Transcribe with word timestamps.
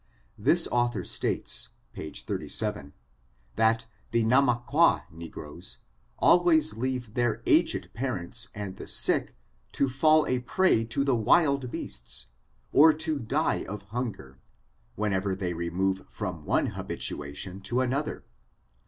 This 0.39 0.67
author 0.71 1.03
states, 1.05 1.69
page 1.93 2.23
37, 2.25 2.93
that 3.55 3.85
the 4.09 4.23
Namacqua 4.23 5.03
negroes 5.11 5.77
always 6.17 6.75
leave 6.75 7.13
their 7.13 7.43
aged 7.45 7.91
pa 7.93 8.07
rents 8.07 8.47
and 8.55 8.77
the 8.77 8.87
sick 8.87 9.35
to 9.73 9.87
fall 9.87 10.25
a 10.25 10.39
prey 10.39 10.85
to 10.85 11.03
the 11.03 11.15
wild 11.15 11.69
beasts, 11.69 12.25
or 12.73 12.93
to 12.93 13.19
die 13.19 13.63
of 13.65 13.83
hunger, 13.89 14.39
whenever 14.95 15.35
they 15.35 15.53
remove 15.53 16.01
from 16.09 16.45
one 16.45 16.71
hab 16.71 16.89
itation 16.89 17.61
to 17.65 17.79
another. 17.81 18.25